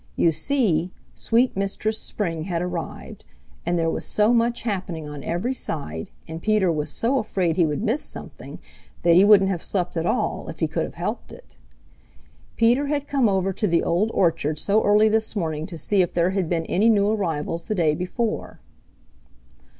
[0.15, 3.23] You see, sweet Mistress Spring had arrived,
[3.67, 7.67] and there was so much happening on every side, and Peter was so afraid he
[7.67, 8.57] would miss something,
[9.03, 11.55] that he wouldn't have slept at all if he could have helped it.
[12.57, 16.11] Peter had come over to the Old Orchard so early this morning to see if
[16.11, 18.59] there had been any new arrivals the day before.